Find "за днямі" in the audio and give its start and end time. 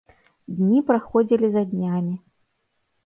1.57-2.15